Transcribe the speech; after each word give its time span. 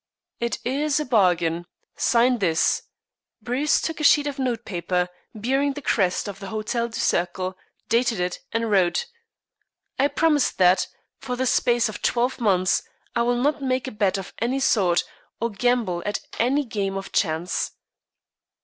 "It 0.39 0.57
is 0.65 0.99
a 0.99 1.05
bargain. 1.05 1.67
Sign 1.95 2.39
this." 2.39 2.81
Bruce 3.39 3.79
took 3.79 3.99
a 3.99 4.03
sheet 4.03 4.25
of 4.25 4.39
notepaper, 4.39 5.09
bearing 5.35 5.73
the 5.73 5.81
crest 5.83 6.27
of 6.27 6.39
the 6.39 6.47
Hotel 6.47 6.87
du 6.87 6.97
Cercle, 6.99 7.55
dated 7.87 8.19
it, 8.19 8.39
and 8.51 8.71
wrote: 8.71 9.05
"I 9.99 10.07
promise 10.07 10.49
that, 10.53 10.87
for 11.19 11.35
the 11.35 11.45
space 11.45 11.87
of 11.87 12.01
twelve 12.01 12.39
months, 12.41 12.81
I 13.15 13.21
will 13.21 13.37
not 13.39 13.61
make 13.61 13.87
a 13.87 13.91
bet 13.91 14.17
of 14.17 14.33
any 14.39 14.59
sort, 14.59 15.03
or 15.39 15.51
gamble 15.51 16.01
at 16.03 16.21
any 16.39 16.65
game 16.65 16.97
of 16.97 17.11
chance." 17.11 17.73